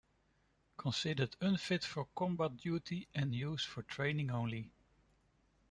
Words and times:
Considered 0.79 1.35
unfit 1.41 1.83
for 1.83 2.05
combat 2.15 2.57
duty 2.57 3.07
and 3.13 3.35
used 3.35 3.67
for 3.67 3.83
training 3.83 4.31
only. 4.31 4.71